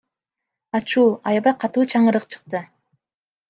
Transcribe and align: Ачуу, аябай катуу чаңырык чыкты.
Ачуу, 0.79 1.03
аябай 1.33 1.57
катуу 1.67 1.87
чаңырык 1.95 2.29
чыкты. 2.33 2.67